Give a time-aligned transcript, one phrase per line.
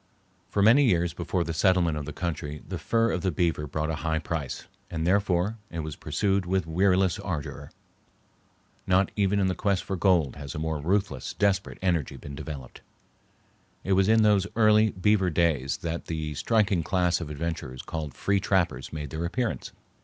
[0.49, 3.91] For many years before the settlement of the country the fur of the beaver brought
[3.91, 7.69] a high price, and therefore it was pursued with weariless ardor.
[8.87, 12.81] Not even in the quest for gold has a more ruthless, desperate energy been developed.
[13.83, 18.39] It was in those early beaver days that the striking class of adventurers called "free
[18.39, 19.71] trappers" made their appearance.